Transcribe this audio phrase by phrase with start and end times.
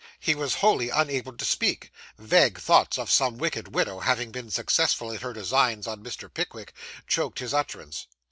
[0.19, 5.11] He was wholly unable to speak; vague thoughts of some wicked widow having been successful
[5.11, 6.27] in her designs on Mr.
[6.33, 6.73] Pickwick,
[7.05, 8.07] choked his utterance.